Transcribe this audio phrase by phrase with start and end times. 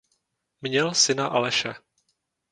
[0.61, 1.73] Měl syna Aleše.